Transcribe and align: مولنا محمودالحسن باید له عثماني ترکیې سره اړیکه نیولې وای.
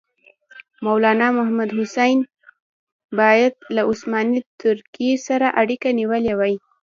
مولنا 0.85 1.27
محمودالحسن 1.37 2.17
باید 3.19 3.53
له 3.75 3.81
عثماني 3.89 4.39
ترکیې 4.63 5.13
سره 5.27 5.47
اړیکه 5.61 5.89
نیولې 5.99 6.33
وای. 6.39 6.55